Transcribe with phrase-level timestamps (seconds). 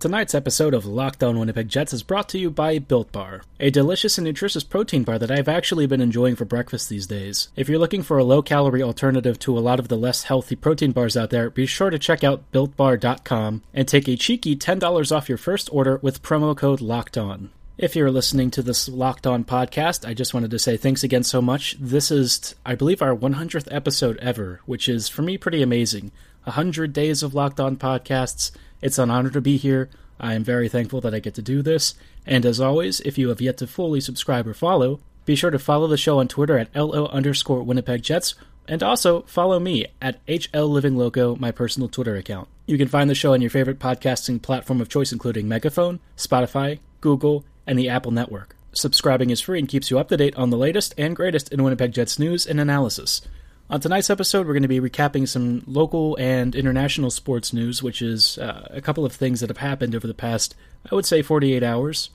[0.00, 3.68] Tonight's episode of Locked On Winnipeg Jets is brought to you by Built Bar, a
[3.68, 7.50] delicious and nutritious protein bar that I've actually been enjoying for breakfast these days.
[7.54, 10.56] If you're looking for a low calorie alternative to a lot of the less healthy
[10.56, 15.14] protein bars out there, be sure to check out builtbar.com and take a cheeky $10
[15.14, 17.50] off your first order with promo code Locked On.
[17.76, 21.24] If you're listening to this Locked On podcast, I just wanted to say thanks again
[21.24, 21.76] so much.
[21.78, 26.10] This is, I believe, our 100th episode ever, which is for me pretty amazing.
[26.44, 28.50] 100 days of Locked On podcasts
[28.82, 29.88] it's an honor to be here.
[30.18, 31.94] I am very thankful that I get to do this.
[32.26, 35.58] And as always, if you have yet to fully subscribe or follow, be sure to
[35.58, 38.34] follow the show on Twitter at LO underscore Winnipeg Jets,
[38.68, 42.48] and also follow me at HL Living Loco, my personal Twitter account.
[42.66, 46.78] You can find the show on your favorite podcasting platform of choice, including Megaphone, Spotify,
[47.00, 48.56] Google, and the Apple Network.
[48.72, 51.62] Subscribing is free and keeps you up to date on the latest and greatest in
[51.64, 53.22] Winnipeg Jets news and analysis.
[53.70, 58.02] On tonight's episode, we're going to be recapping some local and international sports news, which
[58.02, 60.56] is uh, a couple of things that have happened over the past,
[60.90, 62.10] I would say, 48 hours.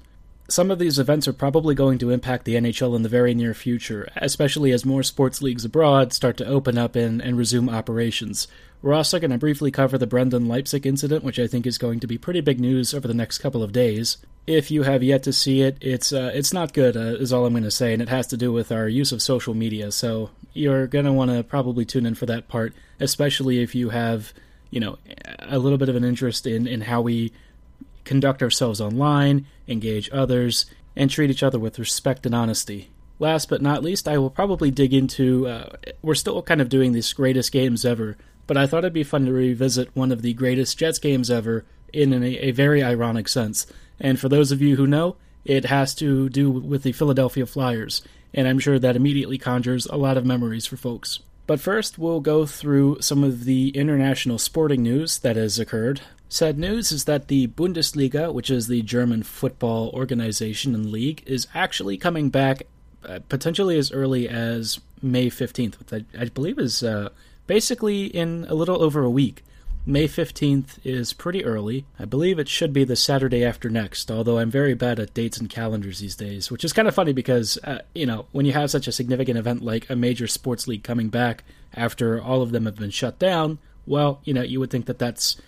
[0.49, 3.53] Some of these events are probably going to impact the NHL in the very near
[3.53, 8.49] future, especially as more sports leagues abroad start to open up and, and resume operations.
[8.81, 12.01] We're also going to briefly cover the Brendan Leipsic incident, which I think is going
[12.01, 14.17] to be pretty big news over the next couple of days.
[14.45, 17.45] If you have yet to see it, it's uh, it's not good, uh, is all
[17.45, 19.89] I'm going to say, and it has to do with our use of social media.
[19.91, 23.89] So you're going to want to probably tune in for that part, especially if you
[23.89, 24.33] have,
[24.71, 24.97] you know,
[25.39, 27.31] a little bit of an interest in in how we
[28.03, 32.89] conduct ourselves online, engage others, and treat each other with respect and honesty.
[33.17, 35.47] Last but not least, I will probably dig into.
[35.47, 35.69] Uh,
[36.01, 38.17] we're still kind of doing these greatest games ever,
[38.47, 41.65] but I thought it'd be fun to revisit one of the greatest Jets games ever
[41.93, 43.67] in a, a very ironic sense.
[43.99, 48.01] And for those of you who know, it has to do with the Philadelphia Flyers,
[48.35, 51.19] and I'm sure that immediately conjures a lot of memories for folks.
[51.47, 56.01] But first, we'll go through some of the international sporting news that has occurred.
[56.27, 61.47] Sad news is that the Bundesliga, which is the German football organization and league, is
[61.53, 62.63] actually coming back
[63.05, 67.09] uh, potentially as early as May 15th, which I, I believe is uh,
[67.47, 69.44] basically in a little over a week.
[69.87, 71.85] May 15th is pretty early.
[71.99, 75.37] I believe it should be the Saturday after next, although I'm very bad at dates
[75.37, 78.53] and calendars these days, which is kind of funny because, uh, you know, when you
[78.53, 82.51] have such a significant event like a major sports league coming back after all of
[82.51, 85.39] them have been shut down, well, you know, you would think that that's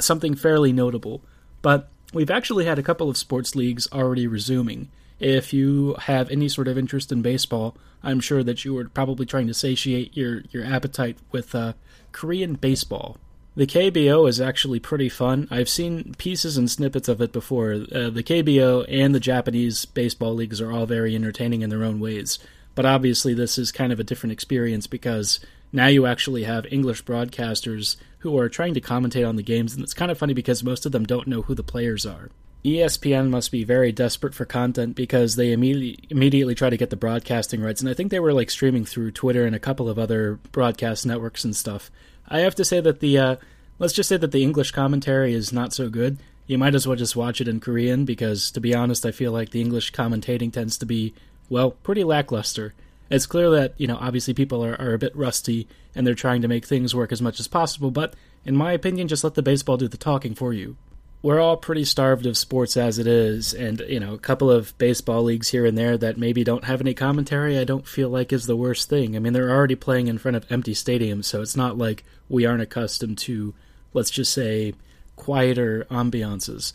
[0.00, 1.22] something fairly notable.
[1.62, 4.90] But we've actually had a couple of sports leagues already resuming.
[5.20, 9.24] If you have any sort of interest in baseball, I'm sure that you are probably
[9.24, 11.74] trying to satiate your, your appetite with uh,
[12.10, 13.18] Korean baseball.
[13.58, 15.48] The KBO is actually pretty fun.
[15.50, 17.72] I've seen pieces and snippets of it before.
[17.72, 21.98] Uh, the KBO and the Japanese baseball leagues are all very entertaining in their own
[21.98, 22.38] ways.
[22.76, 25.40] But obviously, this is kind of a different experience because
[25.72, 29.82] now you actually have English broadcasters who are trying to commentate on the games, and
[29.82, 32.30] it's kind of funny because most of them don't know who the players are.
[32.64, 36.96] ESPN must be very desperate for content because they immediately immediately try to get the
[36.96, 39.98] broadcasting rights, and I think they were like streaming through Twitter and a couple of
[39.98, 41.90] other broadcast networks and stuff.
[42.28, 43.36] I have to say that the uh,
[43.78, 46.18] let's just say that the English commentary is not so good.
[46.46, 49.32] You might as well just watch it in Korean because, to be honest, I feel
[49.32, 51.14] like the English commentating tends to be
[51.48, 52.74] well pretty lackluster.
[53.10, 56.42] It's clear that you know obviously people are, are a bit rusty and they're trying
[56.42, 58.14] to make things work as much as possible, but
[58.44, 60.76] in my opinion, just let the baseball do the talking for you
[61.20, 64.76] we're all pretty starved of sports as it is, and you know, a couple of
[64.78, 68.32] baseball leagues here and there that maybe don't have any commentary, I don't feel like
[68.32, 69.16] is the worst thing.
[69.16, 72.46] I mean, they're already playing in front of empty stadiums, so it's not like we
[72.46, 73.52] aren't accustomed to,
[73.92, 74.74] let's just say,
[75.16, 76.72] quieter ambiances.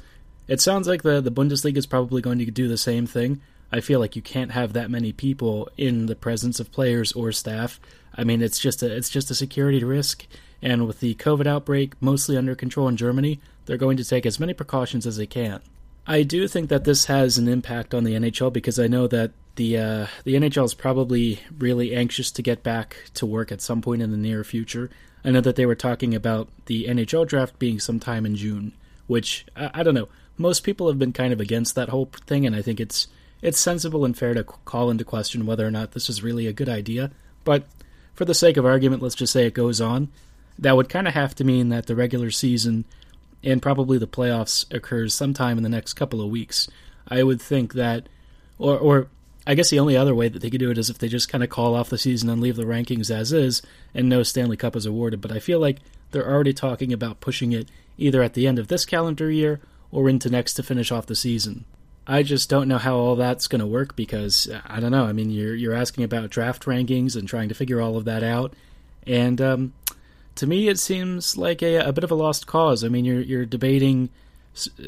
[0.48, 3.40] It sounds like the the Bundesliga is probably going to do the same thing.
[3.72, 7.32] I feel like you can't have that many people in the presence of players or
[7.32, 7.80] staff.
[8.14, 10.28] I mean, it's just a it's just a security risk,
[10.62, 14.40] and with the COVID outbreak mostly under control in Germany, they're going to take as
[14.40, 15.62] many precautions as they can.
[16.06, 19.32] I do think that this has an impact on the NHL because I know that
[19.56, 23.82] the uh, the NHL is probably really anxious to get back to work at some
[23.82, 24.90] point in the near future.
[25.24, 28.74] I know that they were talking about the NHL draft being sometime in June,
[29.08, 30.10] which I, I don't know.
[30.38, 33.08] Most people have been kind of against that whole thing, and I think it's
[33.42, 36.54] it's sensible and fair to call into question whether or not this is really a
[36.54, 37.12] good idea.
[37.46, 37.66] But
[38.14, 40.10] for the sake of argument, let's just say it goes on.
[40.60, 42.86] That would kind of have to mean that the regular season
[43.44, 46.70] and probably the playoffs occurs sometime in the next couple of weeks.
[47.08, 48.08] I would think that,
[48.58, 49.08] or, or
[49.46, 51.30] I guess the only other way that they could do it is if they just
[51.30, 53.62] kind of call off the season and leave the rankings as is,
[53.94, 55.20] and no Stanley Cup is awarded.
[55.20, 55.80] But I feel like
[56.12, 57.68] they're already talking about pushing it
[57.98, 59.60] either at the end of this calendar year
[59.92, 61.66] or into next to finish off the season.
[62.06, 65.06] I just don't know how all that's going to work because I don't know.
[65.06, 68.24] I mean, you're you're asking about draft rankings and trying to figure all of that
[68.24, 68.54] out,
[69.08, 69.74] and um,
[70.36, 72.84] to me, it seems like a, a bit of a lost cause.
[72.84, 74.10] I mean, you're you're debating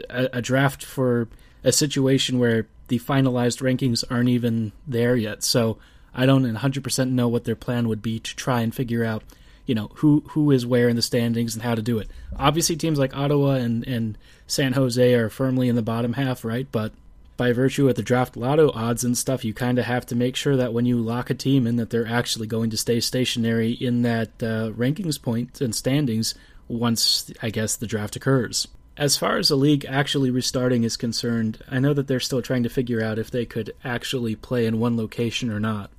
[0.09, 1.27] a, a draft for
[1.63, 5.43] a situation where the finalized rankings aren't even there yet.
[5.43, 5.77] So
[6.13, 9.23] I don't 100% know what their plan would be to try and figure out,
[9.65, 12.09] you know, who who is where in the standings and how to do it.
[12.37, 16.67] Obviously, teams like Ottawa and and San Jose are firmly in the bottom half, right?
[16.71, 16.93] But
[17.37, 20.35] by virtue of the draft lotto odds and stuff, you kind of have to make
[20.35, 23.71] sure that when you lock a team in, that they're actually going to stay stationary
[23.71, 26.33] in that uh, rankings point and standings
[26.67, 28.67] once, I guess, the draft occurs.
[28.97, 32.63] As far as the league actually restarting is concerned, I know that they're still trying
[32.63, 35.91] to figure out if they could actually play in one location or not.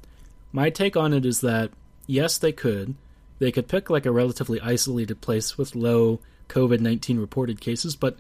[0.51, 1.71] My take on it is that,
[2.07, 2.95] yes, they could.
[3.39, 8.17] They could pick like a relatively isolated place with low COVID 19 reported cases, but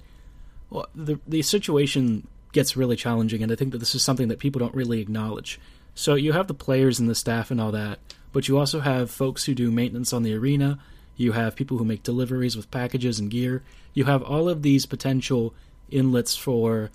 [0.69, 4.39] well, the, the situation gets really challenging, and I think that this is something that
[4.39, 5.61] people don't really acknowledge.
[5.95, 7.99] So you have the players and the staff and all that,
[8.33, 10.79] but you also have folks who do maintenance on the arena.
[11.17, 13.63] You have people who make deliveries with packages and gear.
[13.93, 15.53] You have all of these potential
[15.91, 16.91] inlets for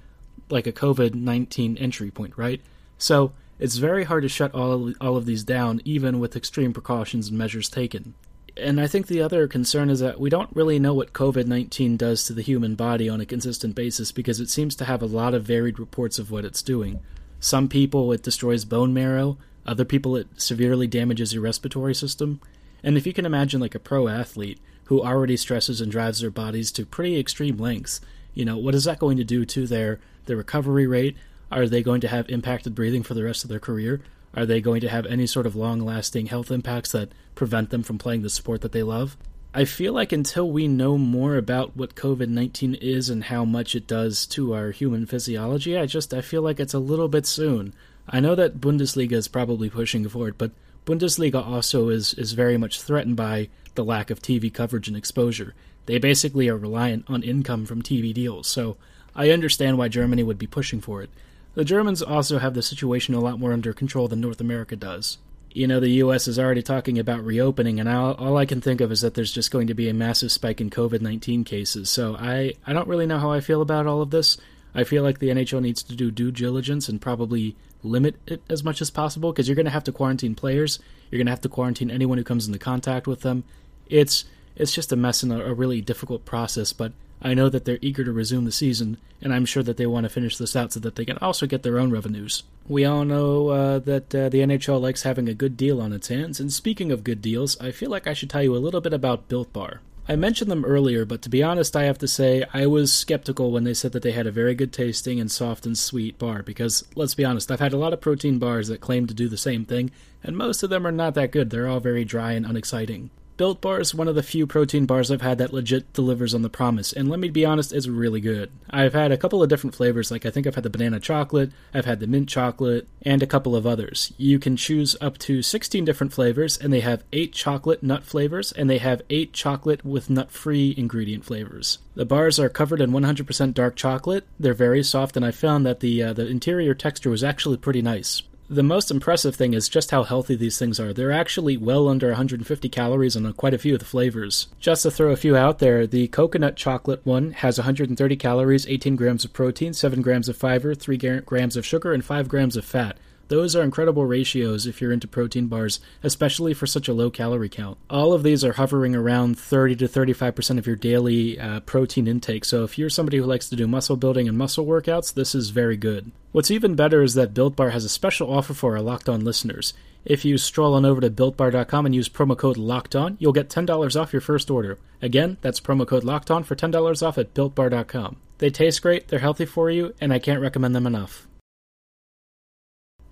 [0.49, 2.61] like a COVID 19 entry point, right?
[2.97, 7.27] So it's very hard to shut all all of these down, even with extreme precautions
[7.27, 8.15] and measures taken
[8.57, 11.97] and I think the other concern is that we don't really know what COVID 19
[11.97, 15.07] does to the human body on a consistent basis because it seems to have a
[15.07, 16.99] lot of varied reports of what it's doing.
[17.39, 22.41] Some people, it destroys bone marrow, other people, it severely damages your respiratory system.
[22.83, 26.31] And if you can imagine, like a pro athlete who already stresses and drives their
[26.31, 28.01] bodies to pretty extreme lengths,
[28.33, 31.15] you know, what is that going to do to their, their recovery rate?
[31.51, 34.01] Are they going to have impacted breathing for the rest of their career?
[34.33, 37.83] Are they going to have any sort of long lasting health impacts that prevent them
[37.83, 39.17] from playing the sport that they love?
[39.53, 43.75] I feel like until we know more about what COVID 19 is and how much
[43.75, 47.25] it does to our human physiology, I just I feel like it's a little bit
[47.25, 47.73] soon.
[48.07, 50.51] I know that Bundesliga is probably pushing forward, but
[50.85, 55.53] Bundesliga also is, is very much threatened by the lack of TV coverage and exposure.
[55.85, 58.77] They basically are reliant on income from TV deals, so
[59.13, 61.09] I understand why Germany would be pushing for it.
[61.53, 65.17] The Germans also have the situation a lot more under control than North America does.
[65.53, 68.79] You know, the US is already talking about reopening, and all, all I can think
[68.79, 71.89] of is that there's just going to be a massive spike in COVID 19 cases.
[71.89, 74.37] So I, I don't really know how I feel about all of this.
[74.73, 78.63] I feel like the NHL needs to do due diligence and probably limit it as
[78.63, 80.79] much as possible because you're going to have to quarantine players.
[81.09, 83.43] You're going to have to quarantine anyone who comes into contact with them.
[83.87, 84.23] It's
[84.55, 88.03] it's just a mess and a, really difficult process, but I know that they're eager
[88.03, 90.79] to resume the season, and I'm sure that they want to finish this out so
[90.79, 92.43] that they can also get their own revenues.
[92.67, 96.07] We all know uh, that uh, the NHL likes having a good deal on its
[96.07, 98.81] hands, and speaking of good deals, I feel like I should tell you a little
[98.81, 99.81] bit about Built Bar.
[100.09, 103.51] I mentioned them earlier, but to be honest, I have to say I was skeptical
[103.51, 106.41] when they said that they had a very good tasting and soft and sweet bar
[106.41, 109.29] because, let's be honest, I've had a lot of protein bars that claim to do
[109.29, 109.91] the same thing,
[110.23, 111.49] and most of them are not that good.
[111.49, 113.11] They're all very dry and unexciting.
[113.41, 116.43] Built Bar is one of the few protein bars I've had that legit delivers on
[116.43, 118.51] the promise, and let me be honest, it's really good.
[118.69, 121.51] I've had a couple of different flavors, like I think I've had the banana chocolate,
[121.73, 124.13] I've had the mint chocolate, and a couple of others.
[124.15, 128.51] You can choose up to 16 different flavors, and they have 8 chocolate nut flavors,
[128.51, 131.79] and they have 8 chocolate with nut free ingredient flavors.
[131.95, 134.27] The bars are covered in 100% dark chocolate.
[134.39, 137.81] They're very soft, and I found that the uh, the interior texture was actually pretty
[137.81, 138.21] nice.
[138.51, 140.91] The most impressive thing is just how healthy these things are.
[140.91, 144.49] They're actually well under 150 calories on quite a few of the flavors.
[144.59, 148.97] Just to throw a few out there, the coconut chocolate one has 130 calories, 18
[148.97, 152.65] grams of protein, 7 grams of fiber, 3 grams of sugar, and 5 grams of
[152.65, 152.97] fat.
[153.31, 157.47] Those are incredible ratios if you're into protein bars, especially for such a low calorie
[157.47, 157.77] count.
[157.89, 162.43] All of these are hovering around 30 to 35% of your daily uh, protein intake,
[162.43, 165.51] so if you're somebody who likes to do muscle building and muscle workouts, this is
[165.51, 166.11] very good.
[166.33, 169.23] What's even better is that Built Bar has a special offer for our Locked On
[169.23, 169.73] listeners.
[170.03, 173.47] If you stroll on over to builtbar.com and use promo code Locked On, you'll get
[173.47, 174.77] $10 off your first order.
[175.01, 178.17] Again, that's promo code Locked On for $10 off at builtbar.com.
[178.39, 181.29] They taste great, they're healthy for you, and I can't recommend them enough.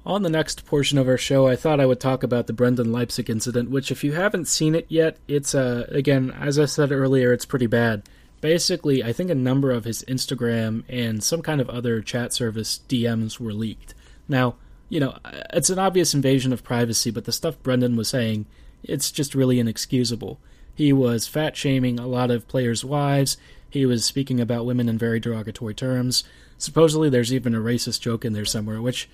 [0.09, 2.91] On the next portion of our show, I thought I would talk about the Brendan
[2.91, 6.91] Leipsic incident, which, if you haven't seen it yet, it's, uh, again, as I said
[6.91, 8.09] earlier, it's pretty bad.
[8.41, 12.79] Basically, I think a number of his Instagram and some kind of other chat service
[12.89, 13.93] DMs were leaked.
[14.27, 14.55] Now,
[14.89, 15.15] you know,
[15.53, 18.47] it's an obvious invasion of privacy, but the stuff Brendan was saying,
[18.81, 20.39] it's just really inexcusable.
[20.73, 23.37] He was fat shaming a lot of players' wives.
[23.69, 26.23] He was speaking about women in very derogatory terms.
[26.57, 29.07] Supposedly, there's even a racist joke in there somewhere, which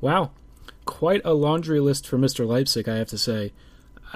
[0.00, 0.30] Wow,
[0.90, 2.44] quite a laundry list for Mr.
[2.44, 3.52] Leipsic, I have to say.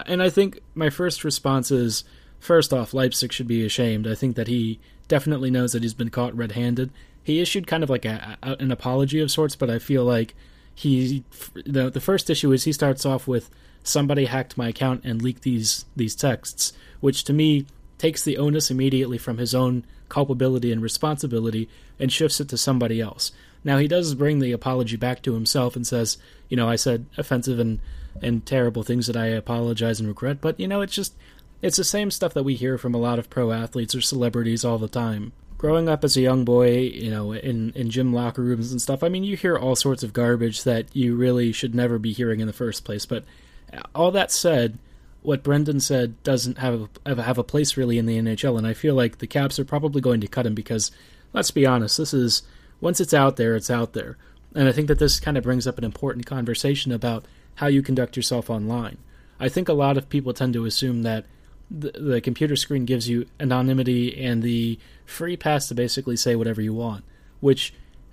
[0.07, 2.03] And I think my first response is
[2.41, 4.09] first off, Leipsic should be ashamed.
[4.09, 6.91] I think that he definitely knows that he's been caught red handed.
[7.23, 10.35] He issued kind of like a, a, an apology of sorts, but I feel like
[10.75, 11.23] he
[11.65, 13.49] the the first issue is he starts off with
[13.85, 17.67] somebody hacked my account and leaked these these texts, which to me
[17.99, 21.69] takes the onus immediately from his own culpability and responsibility
[22.01, 23.31] and shifts it to somebody else.
[23.65, 26.19] Now he does bring the apology back to himself and says,
[26.49, 27.81] you know, I said offensive and
[28.23, 31.15] and terrible things that I apologize and regret, but you know, it's just
[31.63, 34.65] it's the same stuff that we hear from a lot of pro athletes or celebrities
[34.65, 35.33] all the time.
[35.57, 39.03] Growing up as a young boy, you know, in in gym locker rooms and stuff,
[39.03, 42.41] I mean, you hear all sorts of garbage that you really should never be hearing
[42.41, 43.25] in the first place, but
[43.73, 44.79] uh, all that said,
[45.23, 48.75] what Brendan said doesn't have a, have a place really in the NHL, and I
[48.75, 50.91] feel like the Caps are probably going to cut him because,
[51.33, 52.43] let's be honest, this is
[52.85, 54.17] once it's out there, it's out there,
[54.55, 57.25] and I think that this kind of brings up an important conversation about
[57.57, 58.99] how you conduct yourself online.
[59.41, 61.25] I think a lot of people tend to assume that
[61.69, 66.63] the, the computer screen gives you anonymity and the free pass to basically say whatever
[66.63, 67.05] you want,
[67.41, 67.75] which,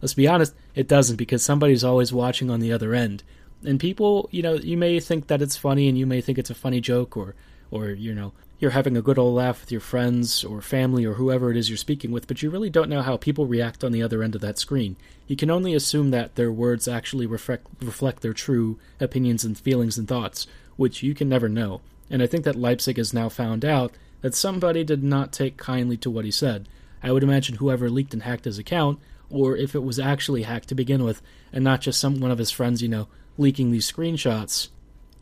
[0.00, 3.22] let's be honest, it doesn't because somebody's always watching on the other end
[3.64, 6.50] and people, you know, you may think that it's funny and you may think it's
[6.50, 7.34] a funny joke or
[7.70, 11.14] or you know, you're having a good old laugh with your friends or family or
[11.14, 13.90] whoever it is you're speaking with, but you really don't know how people react on
[13.90, 14.94] the other end of that screen.
[15.26, 19.98] You can only assume that their words actually reflect reflect their true opinions and feelings
[19.98, 21.80] and thoughts, which you can never know.
[22.08, 25.96] And I think that Leipsic has now found out that somebody did not take kindly
[25.96, 26.68] to what he said.
[27.02, 30.68] I would imagine whoever leaked and hacked his account, or if it was actually hacked
[30.68, 31.20] to begin with,
[31.52, 34.68] and not just some one of his friends, you know, leaking these screenshots,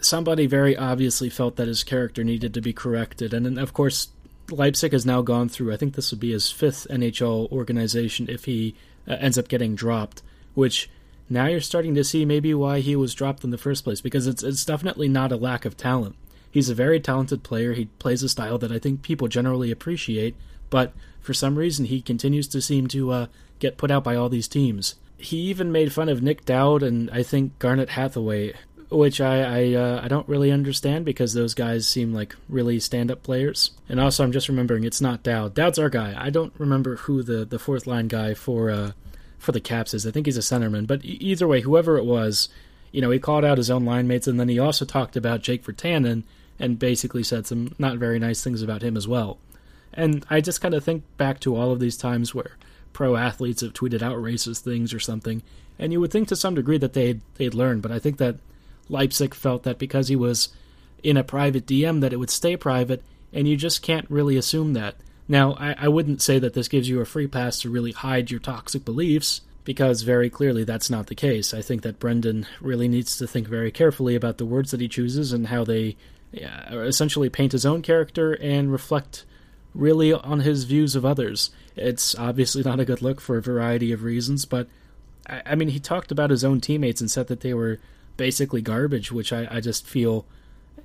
[0.03, 3.35] somebody very obviously felt that his character needed to be corrected.
[3.35, 4.09] And then, of course,
[4.49, 8.45] Leipsic has now gone through, I think this would be his fifth NHL organization if
[8.45, 8.75] he
[9.09, 10.23] uh, ends up getting dropped,
[10.55, 10.91] which
[11.29, 14.27] now you're starting to see maybe why he was dropped in the first place, because
[14.27, 16.17] it's, it's definitely not a lack of talent.
[16.51, 17.75] He's a very talented player.
[17.75, 20.35] He plays a style that I think people generally appreciate,
[20.69, 23.27] but for some reason he continues to seem to uh,
[23.61, 27.11] get put out by all these teams he even made fun of Nick Dowd and
[27.11, 28.55] I think Garnet Hathaway,
[28.91, 33.11] which I I, uh, I don't really understand because those guys seem like really stand
[33.11, 33.71] up players.
[33.89, 35.55] And also, I'm just remembering it's not Dowd.
[35.55, 36.15] Dowd's our guy.
[36.19, 38.93] I don't remember who the, the fourth line guy for uh,
[39.39, 40.07] for the Caps is.
[40.07, 40.87] I think he's a centerman.
[40.87, 42.49] But either way, whoever it was,
[42.93, 45.43] you know, he called out his own line mates, and then he also talked about
[45.43, 46.25] Jake Virtanen
[46.59, 49.39] and basically said some not very nice things about him as well.
[49.93, 52.57] And I just kind of think back to all of these times where
[52.93, 55.43] pro athletes have tweeted out racist things or something,
[55.79, 57.81] and you would think to some degree that they'd they'd learn.
[57.81, 58.37] But I think that
[58.91, 60.51] Leipsic felt that because he was
[61.03, 64.75] in a private DM that it would stay private, and you just can't really assume
[64.75, 64.97] that.
[65.29, 68.31] Now, I, I wouldn't say that this gives you a free pass to really hide
[68.31, 71.55] your toxic beliefs, because very clearly that's not the case.
[71.55, 74.89] I think that Brendan really needs to think very carefully about the words that he
[74.89, 75.97] chooses and how they
[76.33, 79.25] yeah, essentially paint his own character and reflect
[79.75, 81.51] really on his views of others.
[81.77, 84.69] It's obviously not a good look for a variety of reasons, but
[85.29, 87.79] I, I mean, he talked about his own teammates and said that they were
[88.21, 90.27] basically garbage, which I, I just feel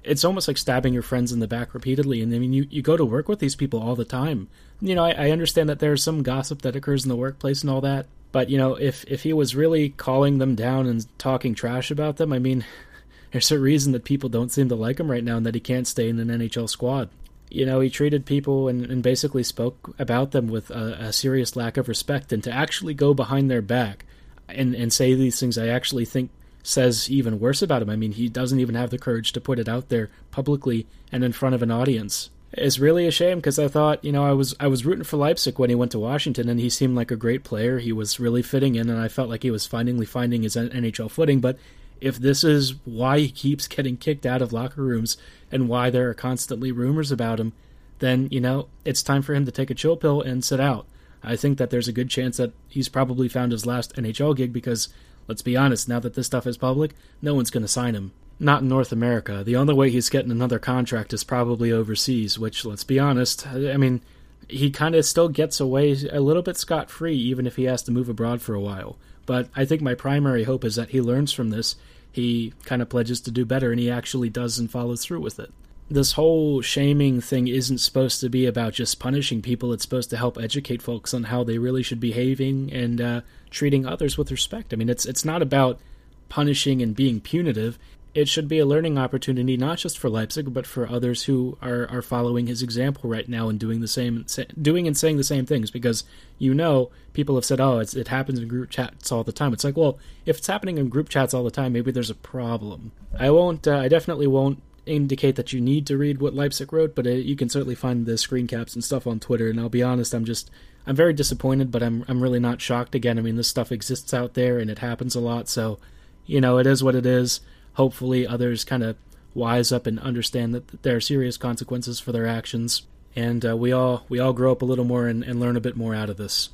[0.06, 2.22] it's almost like stabbing your friends in the back repeatedly.
[2.22, 4.48] And I mean, you, you go to work with these people all the time.
[4.80, 7.70] You know, I, I understand that there's some gossip that occurs in the workplace and
[7.70, 11.56] all that, but you know, if if he was really calling them down and talking
[11.56, 12.63] trash about them, I mean,
[13.32, 15.62] there's a reason that people don't seem to like him right now and that he
[15.62, 17.10] can't stay in an NHL squad
[17.51, 21.56] you know, he treated people and, and basically spoke about them with a, a, serious
[21.56, 22.34] lack of respect.
[22.34, 24.04] And to actually go behind their back
[24.50, 26.32] and, and say these things, I actually think
[26.65, 27.89] says even worse about him.
[27.89, 31.24] I mean, he doesn't even have the courage to put it out there publicly and
[31.24, 32.29] in front of an audience.
[32.53, 35.17] It's really a shame because I thought, you know, I was I was rooting for
[35.17, 37.79] Leipsic when he went to Washington, and he seemed like a great player.
[37.79, 41.12] He was really fitting in, and I felt like he was finally finding his NHL
[41.12, 41.41] footing.
[41.41, 41.57] But
[42.00, 45.17] if this is why he keeps getting kicked out of locker rooms
[45.51, 47.53] and why there are constantly rumors about him,
[48.00, 50.86] then, you know, it's time for him to take a chill pill and sit out.
[51.25, 54.53] I think that there's a good chance that he's probably found his last NHL gig
[54.53, 54.89] because,
[55.27, 56.91] let's be honest, now that this stuff is public,
[57.22, 58.12] no one's going to sign him.
[58.39, 59.44] Not in North America.
[59.44, 63.77] The only way he's getting another contract is probably overseas, which, let's be honest, I
[63.77, 64.01] mean,
[64.50, 67.82] he kind of still gets away a little bit scot free even if he has
[67.84, 68.98] to move abroad for a while.
[69.25, 71.75] But I think my primary hope is that he learns from this,
[72.12, 75.39] he kind of pledges to do better, and he actually does and follows through with
[75.39, 75.51] it.
[75.89, 79.72] This whole shaming thing isn't supposed to be about just punishing people.
[79.72, 83.22] It's supposed to help educate folks on how they really should be behaving and uh,
[83.51, 84.74] treating others with respect.
[84.74, 85.80] I mean, it's it's not about
[86.27, 87.77] punishing and being punitive
[88.15, 91.86] it should be a learning opportunity not just for Leipsic but for others who are,
[91.89, 94.25] are following his example right now and doing the same
[94.60, 96.06] doing and saying the same things because
[96.39, 99.65] you know people have said oh it happens in group chats all the time it's
[99.65, 102.94] like well if it's happening in group chats all the time maybe there's a problem
[103.20, 106.96] I won't uh, I definitely won't indicate that you need to read what Leipsic wrote
[106.96, 109.70] but uh, you can certainly find the screen caps and stuff on Twitter and I'll
[109.70, 110.50] be honest I'm just
[110.86, 114.13] I'm very disappointed but I'm I'm really not shocked again I mean this stuff exists
[114.13, 115.80] out there and it happens a lot so
[116.25, 117.42] you know it is what it is
[117.74, 118.98] hopefully others kind of
[119.36, 122.84] wise up and understand that there are serious consequences for their actions.
[123.15, 125.62] and uh, we all we all grow up a little more and, and, learn a
[125.62, 126.50] bit more out of this.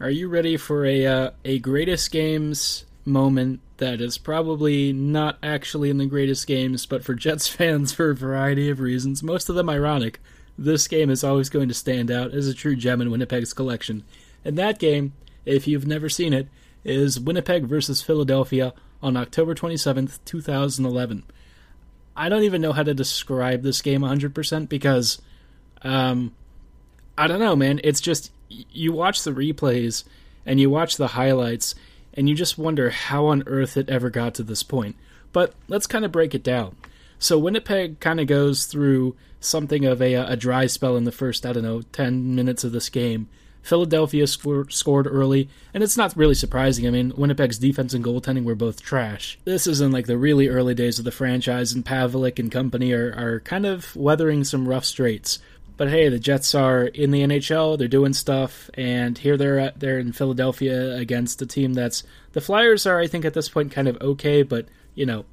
[0.00, 5.90] Are you ready for a uh, a greatest games moment that is probably not actually
[5.90, 9.54] in the greatest games, but for Jets fans for a variety of reasons, most of
[9.54, 10.20] them ironic,
[10.56, 14.04] this game is always going to stand out as a true gem in Winnipeg's collection.
[14.44, 15.14] And that game,
[15.44, 16.48] if you've never seen it,
[16.84, 21.24] is Winnipeg versus Philadelphia on October 27th, 2011.
[22.16, 25.20] I don't even know how to describe this game 100% because,
[25.82, 26.32] um,
[27.18, 27.80] I don't know, man.
[27.82, 30.04] It's just, you watch the replays
[30.46, 31.74] and you watch the highlights
[32.14, 34.96] and you just wonder how on earth it ever got to this point.
[35.32, 36.76] But let's kind of break it down.
[37.18, 41.44] So Winnipeg kind of goes through something of a, a dry spell in the first,
[41.44, 43.28] I don't know, 10 minutes of this game.
[43.62, 46.86] Philadelphia sc- scored early, and it's not really surprising.
[46.86, 49.38] I mean, Winnipeg's defense and goaltending were both trash.
[49.44, 52.92] This is in like the really early days of the franchise, and Pavelec and company
[52.92, 55.38] are, are kind of weathering some rough straits.
[55.76, 57.76] But hey, the Jets are in the NHL.
[57.76, 62.40] They're doing stuff, and here they're at, they're in Philadelphia against a team that's the
[62.40, 63.00] Flyers are.
[63.00, 65.24] I think at this point kind of okay, but you know,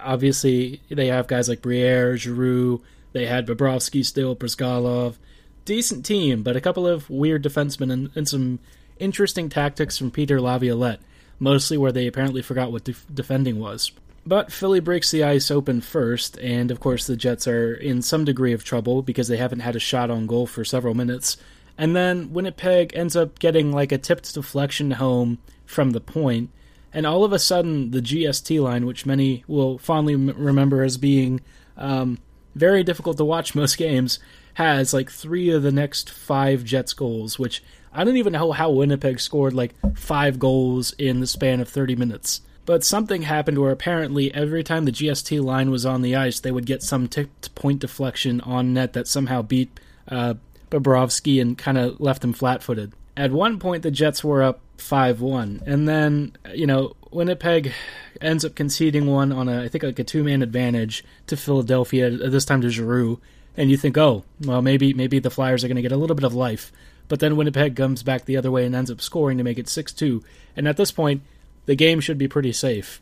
[0.00, 2.82] obviously they have guys like Briere, Giroux.
[3.12, 5.16] They had Bobrovsky still, Bryzgalov.
[5.64, 8.58] Decent team, but a couple of weird defensemen and, and some
[8.98, 11.00] interesting tactics from Peter Laviolette,
[11.38, 13.92] mostly where they apparently forgot what def- defending was.
[14.26, 18.24] But Philly breaks the ice open first, and of course the Jets are in some
[18.24, 21.36] degree of trouble because they haven't had a shot on goal for several minutes.
[21.78, 26.50] And then Winnipeg ends up getting like a tipped deflection home from the point,
[26.92, 30.98] and all of a sudden the GST line, which many will fondly m- remember as
[30.98, 31.40] being
[31.78, 32.18] um,
[32.54, 34.18] very difficult to watch most games,
[34.54, 37.62] has like three of the next five Jets goals, which
[37.92, 41.96] I don't even know how Winnipeg scored like five goals in the span of 30
[41.96, 42.42] minutes.
[42.66, 46.52] But something happened where apparently every time the GST line was on the ice, they
[46.52, 50.34] would get some tipped point deflection on net that somehow beat uh,
[50.70, 52.92] Bobrovsky and kind of left him flat footed.
[53.16, 55.62] At one point, the Jets were up 5 1.
[55.66, 57.72] And then, you know, Winnipeg
[58.20, 62.10] ends up conceding one on a, I think, like a two man advantage to Philadelphia,
[62.10, 63.20] this time to Giroux.
[63.56, 66.16] And you think, oh, well, maybe maybe the Flyers are going to get a little
[66.16, 66.72] bit of life.
[67.08, 69.68] But then Winnipeg comes back the other way and ends up scoring to make it
[69.68, 70.22] 6 2.
[70.56, 71.22] And at this point,
[71.66, 73.00] the game should be pretty safe.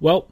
[0.00, 0.28] Well,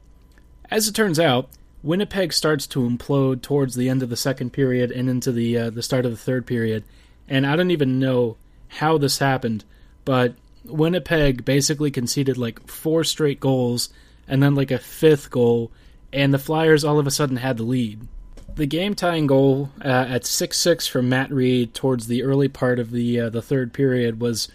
[0.69, 1.49] as it turns out,
[1.83, 5.69] Winnipeg starts to implode towards the end of the second period and into the uh,
[5.69, 6.83] the start of the third period,
[7.27, 8.37] and I don't even know
[8.67, 9.63] how this happened,
[10.03, 13.89] but Winnipeg basically conceded like four straight goals
[14.27, 15.71] and then like a fifth goal,
[16.11, 18.07] and the Flyers all of a sudden had the lead.
[18.55, 22.79] The game tying goal uh, at six six from Matt Read towards the early part
[22.79, 24.47] of the uh, the third period was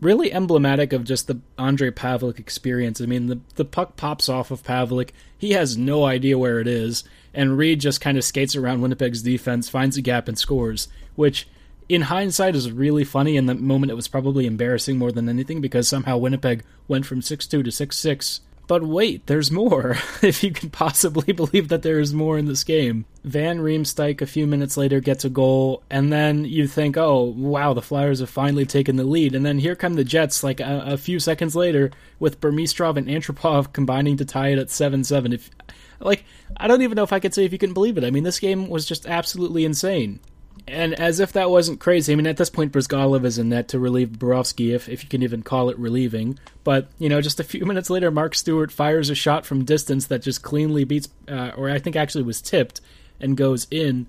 [0.00, 3.00] really emblematic of just the Andre Pavelec experience.
[3.00, 5.10] I mean, the the puck pops off of Pavelec.
[5.36, 9.22] He has no idea where it is, and Read just kind of skates around Winnipeg's
[9.22, 10.88] defense, finds a gap, and scores.
[11.14, 11.48] Which,
[11.88, 13.36] in hindsight, is really funny.
[13.36, 17.22] In the moment, it was probably embarrassing more than anything because somehow Winnipeg went from
[17.22, 21.82] six two to six six but wait, there's more, if you can possibly believe that
[21.82, 23.06] there is more in this game.
[23.24, 27.72] Van Riemsdyk a few minutes later gets a goal, and then you think, oh, wow,
[27.72, 29.34] the Flyers have finally taken the lead.
[29.34, 33.08] And then here come the Jets, like a, a few seconds later, with Burmistrov and
[33.08, 35.32] Antropov combining to tie it at 7 7.
[35.32, 35.50] If,
[35.98, 36.24] like,
[36.56, 38.04] I don't even know if I could say if you can believe it.
[38.04, 40.20] I mean, this game was just absolutely insane.
[40.66, 43.68] And as if that wasn't crazy, I mean, at this point, Bryzgalov is in net
[43.68, 46.38] to relieve Bobrovsky, if, if you can even call it relieving.
[46.64, 50.06] But, you know, just a few minutes later, Mark Stuart fires a shot from distance
[50.06, 52.80] that just cleanly beats, uh, or I think actually was tipped,
[53.20, 54.06] and goes in.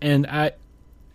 [0.00, 0.52] And I.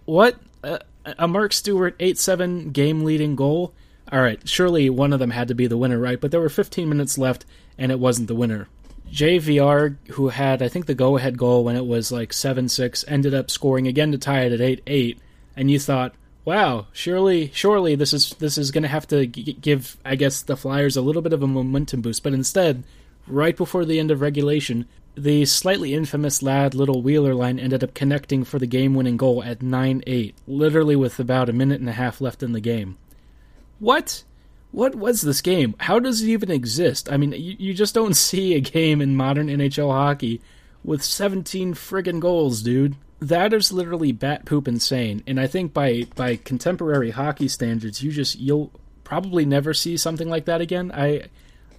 [0.05, 0.37] What?
[0.63, 0.79] Uh,
[1.17, 3.73] a Mark Stuart 8 7 game leading goal?
[4.11, 6.19] All right, surely one of them had to be the winner, right?
[6.19, 7.45] But there were 15 minutes left,
[7.77, 8.67] and it wasn't the winner.
[9.11, 13.33] JVR, who had I think the go-ahead goal when it was like seven six, ended
[13.33, 15.19] up scoring again to tie it at eight eight,
[15.55, 16.13] and you thought,
[16.43, 20.41] wow, surely surely this is this is going to have to g- give I guess
[20.41, 22.83] the Flyers a little bit of a momentum boost, but instead,
[23.27, 27.93] right before the end of regulation, the slightly infamous Ladd Little Wheeler line ended up
[27.93, 31.93] connecting for the game-winning goal at nine eight, literally with about a minute and a
[31.93, 32.97] half left in the game.
[33.79, 34.23] What?
[34.75, 35.73] What was this game?
[35.79, 37.09] How does it even exist?
[37.09, 40.41] I mean, you, you just don't see a game in modern NHL hockey
[40.83, 42.95] with 17 friggin' goals, dude.
[43.21, 45.23] That is literally bat poop insane.
[45.25, 48.71] And I think by by contemporary hockey standards, you just you'll
[49.05, 50.91] probably never see something like that again.
[50.93, 51.29] I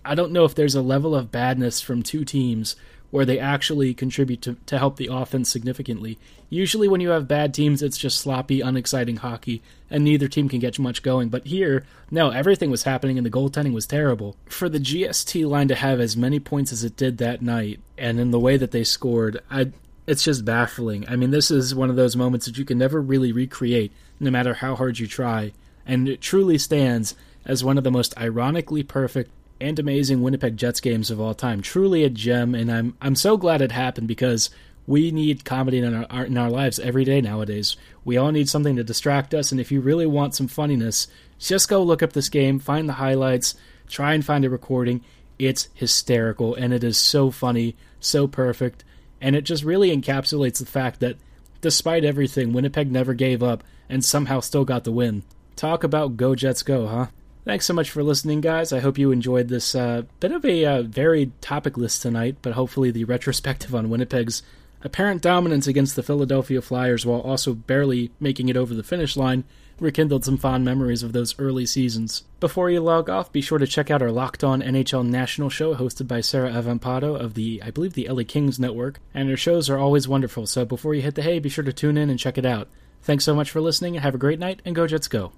[0.02, 2.74] I don't know if there's a level of badness from two teams
[3.10, 6.18] where they actually contribute to, to help the offense significantly.
[6.48, 10.60] Usually, when you have bad teams, it's just sloppy, unexciting hockey, and neither team can
[10.60, 11.28] get much going.
[11.28, 14.36] But here, no, everything was happening, and the goaltending was terrible.
[14.46, 18.20] For the GST line to have as many points as it did that night, and
[18.20, 19.72] in the way that they scored, I
[20.06, 21.04] it's just baffling.
[21.08, 24.30] I mean, this is one of those moments that you can never really recreate, no
[24.30, 25.52] matter how hard you try,
[25.84, 27.14] and it truly stands
[27.44, 31.62] as one of the most ironically perfect and amazing Winnipeg Jets games of all time.
[31.62, 34.50] Truly a gem, and I'm I'm so glad it happened because
[34.86, 37.76] we need comedy in our in our lives every day nowadays.
[38.04, 41.68] We all need something to distract us, and if you really want some funniness, just
[41.68, 43.54] go look up this game, find the highlights,
[43.88, 45.02] try and find a recording.
[45.38, 48.84] It's hysterical, and it is so funny, so perfect,
[49.20, 51.16] and it just really encapsulates the fact that
[51.60, 55.22] despite everything, Winnipeg never gave up and somehow still got the win.
[55.56, 57.06] Talk about go Jets go, huh?
[57.46, 58.72] Thanks so much for listening, guys.
[58.72, 62.54] I hope you enjoyed this uh, bit of a uh, varied topic list tonight, but
[62.54, 64.42] hopefully the retrospective on Winnipeg's
[64.82, 69.44] apparent dominance against the Philadelphia Flyers while also barely making it over the finish line
[69.78, 72.24] rekindled some fond memories of those early seasons.
[72.40, 75.76] Before you log off, be sure to check out our Locked On NHL National show
[75.76, 79.70] hosted by Sarah Avampado of the, I believe, the LA Kings network, and her shows
[79.70, 82.18] are always wonderful, so before you hit the hay, be sure to tune in and
[82.18, 82.66] check it out.
[83.02, 85.30] Thanks so much for listening, have a great night, and go Jets go.